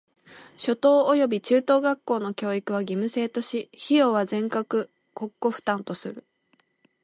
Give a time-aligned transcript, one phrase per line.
[0.57, 6.23] 初等および中等学校の教育は義務制とし、費用は全額国庫負担とする。